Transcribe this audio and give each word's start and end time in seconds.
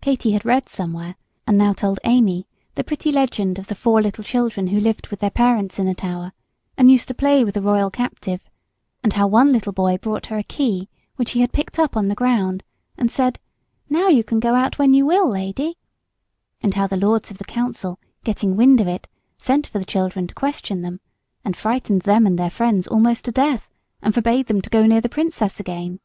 Katy 0.00 0.30
had 0.30 0.44
read 0.44 0.68
somewhere, 0.68 1.16
and 1.44 1.58
now 1.58 1.72
told 1.72 1.98
Amy, 2.04 2.46
the 2.76 2.84
pretty 2.84 3.10
legend 3.10 3.58
of 3.58 3.66
the 3.66 3.74
four 3.74 4.00
little 4.00 4.22
children 4.22 4.68
who 4.68 4.78
lived 4.78 5.08
with 5.08 5.18
their 5.18 5.28
parents 5.32 5.80
in 5.80 5.86
the 5.86 5.92
Tower, 5.96 6.32
and 6.78 6.88
used 6.88 7.08
to 7.08 7.14
play 7.14 7.42
with 7.42 7.54
the 7.54 7.60
royal 7.60 7.90
captive; 7.90 8.48
and 9.02 9.14
how 9.14 9.26
one 9.26 9.50
little 9.50 9.72
boy 9.72 9.98
brought 9.98 10.26
her 10.26 10.38
a 10.38 10.44
key 10.44 10.88
which 11.16 11.32
he 11.32 11.40
had 11.40 11.52
picked 11.52 11.80
up 11.80 11.96
on 11.96 12.06
the 12.06 12.14
ground, 12.14 12.62
and 12.96 13.10
said, 13.10 13.40
"Now 13.90 14.06
you 14.06 14.22
can 14.22 14.38
go 14.38 14.54
out 14.54 14.78
when 14.78 14.94
you 14.94 15.04
will, 15.04 15.28
lady;" 15.30 15.76
and 16.62 16.74
how 16.74 16.86
the 16.86 16.96
Lords 16.96 17.32
of 17.32 17.38
the 17.38 17.44
Council, 17.44 17.98
getting 18.22 18.54
wind 18.54 18.80
of 18.80 18.86
it, 18.86 19.08
sent 19.36 19.66
for 19.66 19.80
the 19.80 19.84
children 19.84 20.28
to 20.28 20.34
question 20.36 20.82
them, 20.82 21.00
and 21.44 21.56
frightened 21.56 22.02
them 22.02 22.24
and 22.24 22.38
their 22.38 22.50
friends 22.50 22.86
almost 22.86 23.24
to 23.24 23.32
death, 23.32 23.68
and 24.00 24.14
forbade 24.14 24.46
them 24.46 24.60
to 24.62 24.70
go 24.70 24.86
near 24.86 25.00
the 25.00 25.08
Princess 25.08 25.58
again. 25.58 25.98